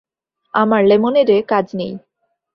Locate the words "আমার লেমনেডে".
0.53-1.37